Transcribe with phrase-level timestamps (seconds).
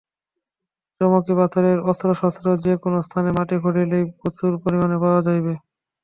[1.01, 5.53] চকমকি-পাথরের অস্ত্রশস্ত্রও যে-কোন স্থানে মাটি খুঁড়িলেই প্রচুর পরিমাণে পাওয়া যাইবে।